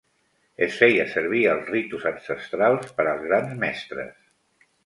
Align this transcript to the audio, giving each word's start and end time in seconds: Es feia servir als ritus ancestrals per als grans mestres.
Es 0.67 0.77
feia 0.79 1.05
servir 1.11 1.43
als 1.51 1.69
ritus 1.75 2.07
ancestrals 2.13 2.97
per 2.99 3.09
als 3.13 3.23
grans 3.29 3.55
mestres. 3.67 4.21